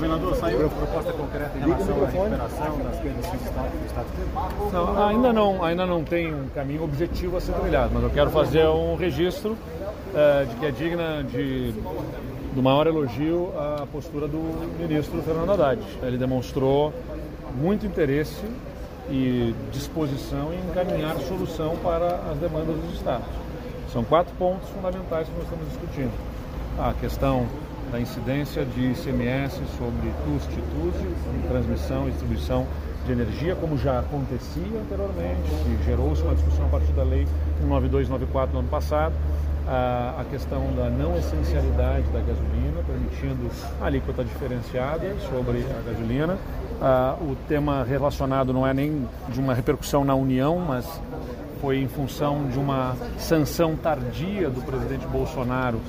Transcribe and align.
Governador, 0.00 0.34
saiu 0.36 0.70
proposta 0.70 1.12
concreta 1.12 1.58
em 1.58 1.60
relação 1.60 2.02
à 2.02 2.06
recuperação 2.06 2.78
das 2.78 2.96
perdas 3.00 3.26
que 3.26 3.36
o 3.36 3.86
Estado 3.86 4.06
teve? 4.16 4.72
Não, 4.72 5.06
ainda 5.06 5.32
não, 5.32 5.62
ainda 5.62 5.84
não 5.84 6.02
tem 6.02 6.34
um 6.34 6.48
caminho 6.54 6.84
objetivo 6.84 7.36
a 7.36 7.40
ser 7.40 7.52
trilhado, 7.52 7.90
mas 7.92 8.02
eu 8.02 8.08
quero 8.08 8.30
fazer 8.30 8.66
um 8.66 8.96
registro 8.96 9.52
uh, 9.52 10.46
de 10.46 10.56
que 10.56 10.64
é 10.64 10.70
digna 10.70 11.22
de 11.22 11.74
do 12.54 12.62
maior 12.62 12.86
elogio 12.86 13.52
à 13.56 13.86
postura 13.86 14.26
do 14.26 14.38
ministro 14.78 15.22
Fernando 15.22 15.52
Haddad. 15.52 15.82
Ele 16.02 16.16
demonstrou 16.16 16.94
muito 17.54 17.84
interesse 17.84 18.42
e 19.10 19.54
disposição 19.70 20.50
em 20.52 20.58
encaminhar 20.70 21.16
solução 21.20 21.76
para 21.76 22.16
as 22.32 22.38
demandas 22.38 22.74
dos 22.74 22.94
estados. 22.94 23.28
São 23.92 24.02
quatro 24.02 24.32
pontos 24.38 24.66
fundamentais 24.70 25.28
que 25.28 25.34
nós 25.34 25.44
estamos 25.44 25.68
discutindo. 25.68 26.12
A 26.78 26.94
questão 26.94 27.46
da 27.90 28.00
incidência 28.00 28.64
de 28.64 28.92
ICMS 28.92 29.60
sobre 29.76 30.12
TUS 30.24 30.44
e 30.44 30.62
TUSE, 30.62 31.48
transmissão 31.48 32.08
e 32.08 32.10
distribuição 32.10 32.66
de 33.04 33.12
energia, 33.12 33.56
como 33.56 33.76
já 33.76 34.00
acontecia 34.00 34.78
anteriormente, 34.78 35.50
gerou-se 35.84 36.22
uma 36.22 36.34
discussão 36.34 36.66
a 36.66 36.68
partir 36.68 36.92
da 36.92 37.02
lei 37.02 37.26
19294 37.60 38.52
no 38.52 38.60
ano 38.60 38.68
passado, 38.68 39.14
a, 39.66 40.24
questão 40.30 40.72
da 40.74 40.90
não 40.90 41.16
essencialidade 41.16 42.04
da 42.10 42.20
gasolina, 42.20 42.82
permitindo 42.86 43.50
a 43.80 43.86
alíquota 43.86 44.24
diferenciada 44.24 45.14
sobre 45.28 45.58
a 45.58 45.90
gasolina. 45.90 46.38
o 47.20 47.36
tema 47.48 47.84
relacionado 47.84 48.52
não 48.52 48.66
é 48.66 48.74
nem 48.74 49.06
de 49.28 49.40
uma 49.40 49.54
repercussão 49.54 50.04
na 50.04 50.14
União, 50.14 50.58
mas 50.58 50.86
foi 51.60 51.78
em 51.78 51.88
função 51.88 52.48
de 52.48 52.58
uma 52.58 52.96
sanção 53.18 53.76
tardia 53.76 54.48
do 54.48 54.62
presidente 54.62 55.06
Bolsonaro 55.06 55.80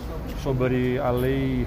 sobre 0.43 0.99
a 0.99 1.11
lei 1.11 1.65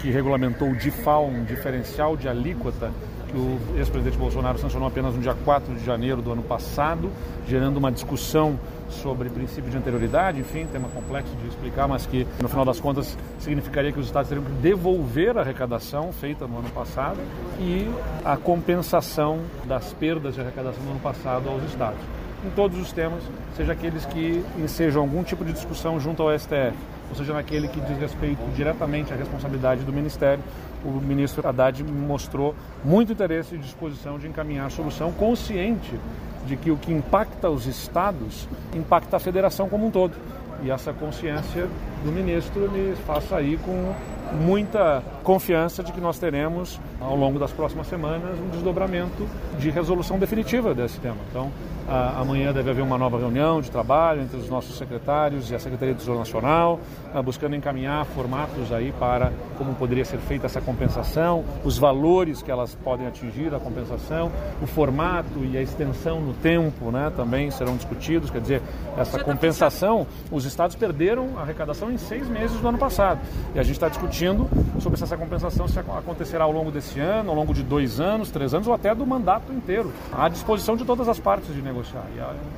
que 0.00 0.10
regulamentou 0.10 0.70
o 0.70 0.76
DIFAL, 0.76 1.26
um 1.26 1.44
diferencial 1.44 2.16
de 2.16 2.28
alíquota 2.28 2.90
que 3.28 3.36
o 3.36 3.58
ex-presidente 3.76 4.18
Bolsonaro 4.18 4.58
sancionou 4.58 4.88
apenas 4.88 5.14
no 5.14 5.20
dia 5.20 5.34
4 5.44 5.74
de 5.74 5.84
janeiro 5.84 6.20
do 6.20 6.32
ano 6.32 6.42
passado, 6.42 7.10
gerando 7.48 7.76
uma 7.76 7.90
discussão 7.90 8.58
sobre 8.88 9.28
princípio 9.28 9.70
de 9.70 9.76
anterioridade, 9.76 10.38
enfim, 10.40 10.66
tema 10.66 10.88
complexo 10.88 11.34
de 11.36 11.48
explicar, 11.48 11.88
mas 11.88 12.06
que 12.06 12.26
no 12.40 12.48
final 12.48 12.64
das 12.64 12.78
contas 12.78 13.16
significaria 13.38 13.92
que 13.92 13.98
os 13.98 14.06
estados 14.06 14.28
teriam 14.28 14.44
que 14.44 14.52
devolver 14.52 15.36
a 15.36 15.40
arrecadação 15.40 16.12
feita 16.12 16.46
no 16.46 16.58
ano 16.58 16.70
passado 16.70 17.18
e 17.58 17.88
a 18.24 18.36
compensação 18.36 19.40
das 19.64 19.92
perdas 19.92 20.34
de 20.34 20.40
arrecadação 20.40 20.82
no 20.84 20.92
ano 20.92 21.00
passado 21.00 21.48
aos 21.48 21.62
estados 21.64 22.00
em 22.44 22.50
todos 22.50 22.78
os 22.78 22.92
temas, 22.92 23.22
seja 23.56 23.72
aqueles 23.72 24.04
que 24.06 24.44
ensejam 24.58 25.02
algum 25.02 25.22
tipo 25.22 25.44
de 25.44 25.52
discussão 25.52 25.98
junto 25.98 26.22
ao 26.22 26.38
STF, 26.38 26.74
ou 27.10 27.16
seja, 27.16 27.32
naquele 27.32 27.68
que 27.68 27.80
diz 27.80 27.98
respeito 27.98 28.40
diretamente 28.54 29.12
à 29.12 29.16
responsabilidade 29.16 29.82
do 29.82 29.92
Ministério, 29.92 30.42
o 30.84 30.90
ministro 30.90 31.46
Haddad 31.46 31.82
mostrou 31.84 32.54
muito 32.84 33.12
interesse 33.12 33.54
e 33.54 33.58
disposição 33.58 34.18
de 34.18 34.26
encaminhar 34.26 34.66
a 34.66 34.70
solução, 34.70 35.12
consciente 35.12 35.98
de 36.46 36.56
que 36.56 36.70
o 36.70 36.76
que 36.76 36.92
impacta 36.92 37.48
os 37.48 37.66
estados 37.66 38.48
impacta 38.74 39.16
a 39.16 39.20
federação 39.20 39.68
como 39.68 39.86
um 39.86 39.90
todo. 39.90 40.12
E 40.62 40.70
essa 40.70 40.92
consciência 40.92 41.68
do 42.04 42.12
ministro 42.12 42.70
me 42.70 42.94
faz 43.06 43.28
sair 43.28 43.58
com 43.58 43.94
muita 44.34 45.02
confiança 45.22 45.82
de 45.82 45.92
que 45.92 46.00
nós 46.00 46.18
teremos, 46.18 46.80
ao 47.00 47.16
longo 47.16 47.38
das 47.38 47.52
próximas 47.52 47.86
semanas, 47.86 48.38
um 48.38 48.48
desdobramento 48.48 49.26
de 49.58 49.70
resolução 49.70 50.18
definitiva 50.18 50.74
desse 50.74 50.98
tema. 51.00 51.18
Então, 51.30 51.50
amanhã 51.88 52.52
deve 52.52 52.70
haver 52.70 52.82
uma 52.82 52.98
nova 52.98 53.18
reunião 53.18 53.60
de 53.60 53.70
trabalho 53.70 54.22
entre 54.22 54.36
os 54.36 54.48
nossos 54.48 54.76
secretários 54.76 55.50
e 55.50 55.54
a 55.54 55.58
Secretaria 55.58 55.94
do 55.94 55.98
Tesouro 55.98 56.18
Nacional, 56.18 56.80
buscando 57.24 57.54
encaminhar 57.54 58.04
formatos 58.06 58.72
aí 58.72 58.92
para 58.98 59.32
como 59.58 59.74
poderia 59.74 60.04
ser 60.04 60.18
feita 60.18 60.46
essa 60.46 60.60
compensação, 60.60 61.44
os 61.64 61.78
valores 61.78 62.42
que 62.42 62.50
elas 62.50 62.74
podem 62.74 63.06
atingir 63.06 63.54
a 63.54 63.60
compensação, 63.60 64.30
o 64.62 64.66
formato 64.66 65.44
e 65.44 65.56
a 65.56 65.62
extensão 65.62 66.20
no 66.20 66.32
tempo 66.34 66.90
né, 66.90 67.12
também 67.16 67.50
serão 67.50 67.76
discutidos. 67.76 68.30
Quer 68.30 68.40
dizer, 68.40 68.62
essa 68.96 69.18
tá 69.18 69.24
compensação, 69.24 70.06
os 70.30 70.44
estados 70.44 70.76
perderam 70.76 71.30
a 71.36 71.42
arrecadação 71.42 71.90
em 71.90 71.98
seis 71.98 72.28
meses 72.28 72.58
do 72.60 72.68
ano 72.68 72.78
passado. 72.78 73.20
E 73.54 73.58
a 73.58 73.62
gente 73.62 73.74
está 73.74 73.88
discutindo 73.88 74.48
sobre 74.80 74.98
se 74.98 75.04
essa 75.04 75.16
compensação 75.16 75.68
se 75.68 75.78
acontecerá 75.78 76.44
ao 76.44 76.52
longo 76.52 76.70
desse 76.70 76.98
ano, 77.00 77.30
ao 77.30 77.36
longo 77.36 77.54
de 77.54 77.62
dois 77.62 78.00
anos, 78.00 78.30
três 78.30 78.54
anos 78.54 78.66
ou 78.66 78.74
até 78.74 78.94
do 78.94 79.06
mandato 79.06 79.52
inteiro, 79.52 79.92
à 80.12 80.28
disposição 80.28 80.76
de 80.76 80.84
todas 80.84 81.08
as 81.08 81.18
partes 81.18 81.54
de 81.54 81.62
negociar. 81.74 82.04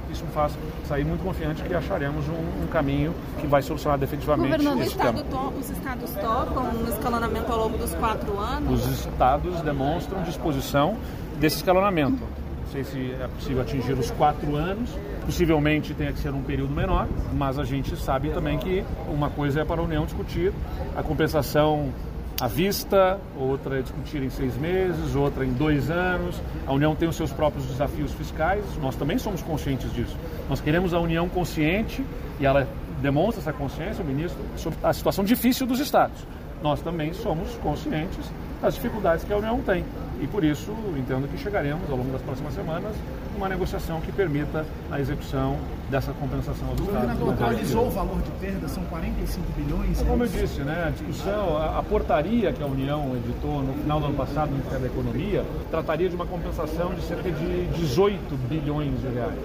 E 0.08 0.12
isso 0.12 0.24
me 0.24 0.30
faz 0.32 0.52
sair 0.86 1.04
muito 1.04 1.22
confiante 1.22 1.62
que 1.62 1.74
acharemos 1.74 2.28
um, 2.28 2.64
um 2.64 2.66
caminho 2.68 3.14
que 3.40 3.46
vai 3.46 3.62
solucionar 3.62 3.98
definitivamente 3.98 4.50
Governador, 4.50 4.82
esse 4.82 4.96
tema. 4.96 5.22
To, 5.24 5.58
os 5.58 5.70
estados 5.70 6.10
topam 6.12 6.64
um 6.64 6.88
escalonamento 6.88 7.52
ao 7.52 7.58
longo 7.58 7.78
dos 7.78 7.94
quatro 7.94 8.38
anos? 8.38 8.86
Os 8.86 9.00
estados 9.00 9.60
demonstram 9.62 10.22
disposição 10.22 10.96
desse 11.38 11.56
escalonamento. 11.56 12.22
Não 12.22 12.72
sei 12.72 12.84
se 12.84 13.12
é 13.12 13.28
possível 13.28 13.62
atingir 13.62 13.92
os 13.92 14.10
quatro 14.10 14.56
anos, 14.56 14.90
possivelmente 15.24 15.94
tenha 15.94 16.12
que 16.12 16.18
ser 16.18 16.30
um 16.30 16.42
período 16.42 16.74
menor, 16.74 17.06
mas 17.32 17.58
a 17.58 17.64
gente 17.64 17.96
sabe 17.96 18.30
também 18.30 18.58
que 18.58 18.84
uma 19.08 19.30
coisa 19.30 19.60
é 19.60 19.64
para 19.64 19.80
a 19.80 19.84
União 19.84 20.04
discutir 20.04 20.52
a 20.96 21.02
compensação 21.02 21.92
à 22.40 22.46
vista, 22.46 23.18
outra 23.38 23.78
é 23.78 23.82
discutir 23.82 24.22
em 24.22 24.28
seis 24.28 24.56
meses, 24.56 25.14
outra 25.14 25.44
em 25.44 25.52
dois 25.52 25.90
anos. 25.90 26.40
A 26.66 26.72
União 26.72 26.94
tem 26.94 27.08
os 27.08 27.16
seus 27.16 27.32
próprios 27.32 27.64
desafios 27.66 28.12
fiscais, 28.12 28.64
nós 28.80 28.94
também 28.94 29.18
somos 29.18 29.42
conscientes 29.42 29.92
disso. 29.92 30.16
Nós 30.48 30.60
queremos 30.60 30.92
a 30.92 31.00
União 31.00 31.28
consciente 31.28 32.04
e 32.38 32.44
ela 32.44 32.68
demonstra 33.00 33.40
essa 33.40 33.52
consciência, 33.52 34.02
o 34.02 34.06
ministro, 34.06 34.38
sobre 34.56 34.78
a 34.82 34.92
situação 34.92 35.24
difícil 35.24 35.66
dos 35.66 35.80
estados. 35.80 36.26
Nós 36.62 36.80
também 36.80 37.12
somos 37.12 37.54
conscientes 37.56 38.30
das 38.60 38.74
dificuldades 38.74 39.24
que 39.24 39.32
a 39.32 39.36
União 39.36 39.60
tem. 39.60 39.84
E 40.20 40.26
por 40.26 40.42
isso, 40.42 40.72
entendo 40.96 41.28
que 41.28 41.36
chegaremos 41.36 41.88
ao 41.90 41.96
longo 41.96 42.10
das 42.10 42.22
próximas 42.22 42.54
semanas 42.54 42.94
uma 43.36 43.48
negociação 43.48 44.00
que 44.00 44.10
permita 44.10 44.64
a 44.90 44.98
execução 44.98 45.58
dessa 45.90 46.12
compensação 46.12 46.68
aos 46.68 46.80
Estados. 46.80 47.22
O 47.22 47.30
atualizou 47.30 47.86
o 47.86 47.90
valor 47.90 48.20
de 48.20 48.30
perda, 48.32 48.68
são 48.68 48.82
45 48.84 49.46
bilhões. 49.56 50.02
Como 50.02 50.24
eu 50.24 50.28
disse, 50.28 50.60
né, 50.62 50.86
a 50.88 50.90
discussão, 50.90 51.56
a, 51.56 51.78
a, 51.78 51.82
portaria 51.82 52.52
que 52.52 52.62
a 52.62 52.66
União 52.66 53.16
editou 53.16 53.62
no 53.62 53.72
final 53.74 54.00
do 54.00 54.06
ano 54.06 54.14
passado 54.14 54.48
no 54.48 54.56
Ministério 54.56 54.80
da 54.80 54.86
Economia, 54.86 55.44
trataria 55.70 56.08
de 56.08 56.16
uma 56.16 56.26
compensação 56.26 56.94
de 56.94 57.02
cerca 57.02 57.30
de 57.30 57.66
18 57.78 58.36
bilhões 58.48 59.00
de 59.00 59.08
reais. 59.08 59.38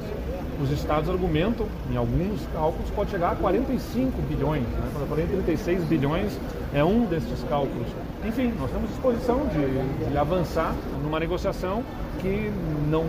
Os 0.61 0.71
estados 0.71 1.09
argumentam, 1.09 1.65
em 1.91 1.97
alguns 1.97 2.39
cálculos, 2.53 2.89
pode 2.91 3.11
chegar 3.11 3.31
a 3.31 3.35
45 3.35 4.21
bilhões. 4.23 4.63
Né? 4.63 4.89
Quando 4.91 5.01
eu 5.01 5.07
falei 5.07 5.25
36 5.25 5.83
bilhões, 5.85 6.39
é 6.73 6.83
um 6.83 7.05
desses 7.05 7.43
cálculos. 7.49 7.87
Enfim, 8.23 8.53
nós 8.59 8.69
temos 8.69 8.89
disposição 8.89 9.47
de, 9.47 10.11
de 10.11 10.17
avançar 10.17 10.75
numa 11.03 11.19
negociação 11.19 11.83
que 12.19 12.51
não 12.89 13.05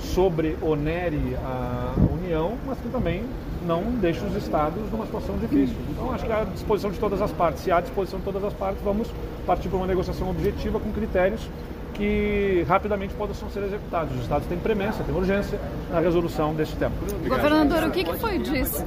sobre-onere 0.00 1.36
a 1.44 1.94
União, 2.12 2.56
mas 2.66 2.78
que 2.78 2.88
também 2.88 3.24
não 3.66 3.82
deixe 3.92 4.24
os 4.24 4.36
estados 4.36 4.90
numa 4.90 5.04
situação 5.04 5.36
difícil. 5.38 5.76
Então, 5.90 6.12
acho 6.12 6.24
que 6.24 6.32
há 6.32 6.44
disposição 6.44 6.90
de 6.90 6.98
todas 6.98 7.20
as 7.20 7.32
partes. 7.32 7.62
Se 7.62 7.70
há 7.70 7.80
disposição 7.80 8.18
de 8.18 8.24
todas 8.24 8.44
as 8.44 8.52
partes, 8.54 8.82
vamos 8.82 9.08
partir 9.46 9.68
para 9.68 9.78
uma 9.78 9.86
negociação 9.86 10.30
objetiva 10.30 10.78
com 10.78 10.92
critérios 10.92 11.48
que 11.96 12.64
rapidamente 12.68 13.14
possam 13.14 13.48
ser 13.48 13.62
executados. 13.64 14.14
Os 14.14 14.22
estados 14.22 14.46
têm 14.46 14.58
premência, 14.58 15.02
têm 15.02 15.14
urgência 15.14 15.58
na 15.90 15.98
resolução 15.98 16.54
desse 16.54 16.76
tema. 16.76 16.94
Governador, 17.26 17.84
o 17.84 17.90
que, 17.90 18.04
que 18.04 18.14
foi 18.18 18.38
disso? 18.38 18.84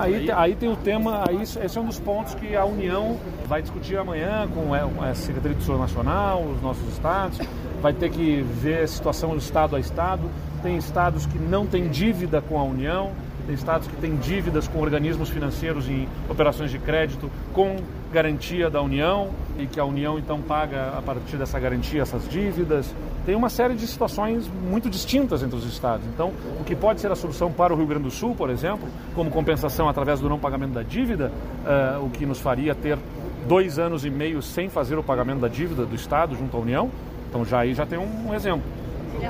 Aí, 0.00 0.30
aí 0.30 0.56
tem 0.56 0.68
o 0.68 0.76
tema, 0.76 1.24
aí, 1.28 1.42
esse 1.42 1.78
é 1.78 1.80
um 1.80 1.86
dos 1.86 2.00
pontos 2.00 2.34
que 2.34 2.56
a 2.56 2.64
União 2.64 3.16
vai 3.46 3.62
discutir 3.62 3.96
amanhã 3.96 4.48
com 4.52 4.74
a 5.02 5.14
Secretaria 5.14 5.56
do 5.56 5.60
Tesouro 5.60 5.80
Nacional, 5.80 6.42
os 6.42 6.60
nossos 6.60 6.88
estados, 6.92 7.38
vai 7.80 7.92
ter 7.92 8.10
que 8.10 8.42
ver 8.42 8.82
a 8.82 8.88
situação 8.88 9.30
do 9.30 9.38
estado 9.38 9.76
a 9.76 9.80
estado. 9.80 10.28
Tem 10.66 10.76
estados 10.76 11.26
que 11.26 11.38
não 11.38 11.64
têm 11.64 11.86
dívida 11.86 12.42
com 12.42 12.58
a 12.58 12.64
União, 12.64 13.12
tem 13.46 13.54
estados 13.54 13.86
que 13.86 13.94
têm 13.98 14.16
dívidas 14.16 14.66
com 14.66 14.80
organismos 14.80 15.28
financeiros 15.28 15.88
em 15.88 16.08
operações 16.28 16.72
de 16.72 16.78
crédito 16.80 17.30
com 17.52 17.76
garantia 18.12 18.68
da 18.68 18.82
União 18.82 19.30
e 19.60 19.66
que 19.66 19.78
a 19.78 19.84
União 19.84 20.18
então 20.18 20.42
paga 20.42 20.88
a 20.98 21.00
partir 21.00 21.36
dessa 21.36 21.60
garantia 21.60 22.02
essas 22.02 22.28
dívidas. 22.28 22.92
Tem 23.24 23.36
uma 23.36 23.48
série 23.48 23.76
de 23.76 23.86
situações 23.86 24.50
muito 24.68 24.90
distintas 24.90 25.40
entre 25.40 25.56
os 25.56 25.64
estados. 25.64 26.04
Então, 26.12 26.32
o 26.60 26.64
que 26.64 26.74
pode 26.74 27.00
ser 27.00 27.12
a 27.12 27.14
solução 27.14 27.52
para 27.52 27.72
o 27.72 27.76
Rio 27.76 27.86
Grande 27.86 28.06
do 28.06 28.10
Sul, 28.10 28.34
por 28.34 28.50
exemplo, 28.50 28.88
como 29.14 29.30
compensação 29.30 29.88
através 29.88 30.18
do 30.18 30.28
não 30.28 30.40
pagamento 30.40 30.72
da 30.72 30.82
dívida, 30.82 31.30
uh, 31.64 32.04
o 32.04 32.10
que 32.10 32.26
nos 32.26 32.40
faria 32.40 32.74
ter 32.74 32.98
dois 33.46 33.78
anos 33.78 34.04
e 34.04 34.10
meio 34.10 34.42
sem 34.42 34.68
fazer 34.68 34.98
o 34.98 35.02
pagamento 35.04 35.38
da 35.38 35.48
dívida 35.48 35.86
do 35.86 35.94
Estado 35.94 36.34
junto 36.34 36.56
à 36.56 36.58
União. 36.58 36.90
Então, 37.28 37.44
já 37.44 37.60
aí 37.60 37.72
já 37.72 37.86
tem 37.86 38.00
um, 38.00 38.30
um 38.30 38.34
exemplo. 38.34 38.64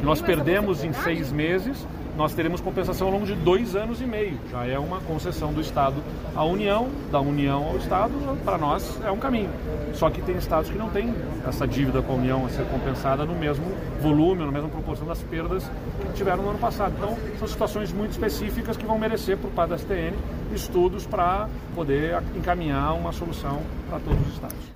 Nós 0.03 0.21
perdemos 0.21 0.85
em 0.85 0.93
seis 0.93 1.33
meses 1.33 1.87
nós 2.17 2.33
teremos 2.33 2.63
compensação 2.63 3.09
ao 3.09 3.13
longo 3.13 3.27
de 3.27 3.35
dois 3.35 3.77
anos 3.77 4.01
e 4.01 4.07
meio. 4.07 4.39
Já 4.51 4.67
é 4.67 4.79
uma 4.79 5.01
concessão 5.01 5.53
do 5.53 5.61
Estado 5.61 5.97
à 6.35 6.43
União, 6.45 6.89
da 7.13 7.21
União 7.21 7.69
ao 7.69 7.77
Estado, 7.77 8.13
para 8.43 8.57
nós 8.57 8.99
é 9.05 9.11
um 9.11 9.19
caminho. 9.19 9.51
Só 9.93 10.09
que 10.09 10.23
tem 10.23 10.37
estados 10.37 10.71
que 10.71 10.79
não 10.79 10.89
têm 10.89 11.15
essa 11.47 11.69
dívida 11.69 12.01
com 12.01 12.15
a 12.15 12.17
União 12.17 12.47
a 12.47 12.49
ser 12.49 12.65
compensada 12.67 13.27
no 13.27 13.35
mesmo 13.35 13.67
volume, 14.01 14.45
na 14.45 14.51
mesma 14.51 14.71
proporção 14.71 15.07
das 15.07 15.23
perdas 15.23 15.71
que 16.07 16.13
tiveram 16.15 16.43
no 16.43 16.51
ano 16.51 16.59
passado. 16.59 16.95
Então, 16.97 17.17
são 17.39 17.47
situações 17.47 17.93
muito 17.93 18.13
específicas 18.13 18.79
que 18.79 18.87
vão 18.87 18.99
merecer, 18.99 19.37
por 19.37 19.51
parte 19.51 19.71
da 19.71 19.79
STN, 19.79 20.15
estudos 20.55 21.07
para 21.07 21.49
poder 21.75 22.23
encaminhar 22.35 22.95
uma 22.95 23.13
solução 23.13 23.61
para 23.91 23.99
todos 23.99 24.27
os 24.27 24.33
estados. 24.33 24.67